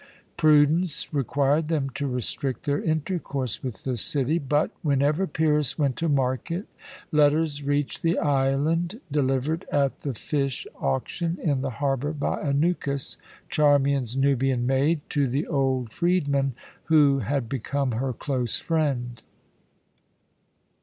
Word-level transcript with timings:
Prudence 0.35 1.13
required 1.13 1.67
them 1.67 1.87
to 1.91 2.07
restrict 2.07 2.63
their 2.63 2.81
intercourse 2.81 3.61
with 3.61 3.83
the 3.83 3.95
city. 3.95 4.39
But, 4.39 4.71
whenever 4.81 5.27
Pyrrhus 5.27 5.77
went 5.77 5.95
to 5.97 6.09
market, 6.09 6.65
letters 7.11 7.61
reached 7.63 8.01
the 8.01 8.17
island 8.17 8.99
delivered 9.11 9.63
at 9.71 9.99
the 9.99 10.15
fish 10.15 10.65
auction 10.79 11.37
in 11.39 11.61
the 11.61 11.69
harbour 11.69 12.13
by 12.13 12.41
Anukis, 12.41 13.17
Charmian's 13.47 14.17
Nubian 14.17 14.65
maid, 14.65 15.01
to 15.09 15.27
the 15.27 15.45
old 15.45 15.91
freedman, 15.93 16.55
who 16.85 17.19
had 17.19 17.47
become 17.47 17.91
her 17.91 18.11
close 18.11 18.57
friend. 18.57 19.21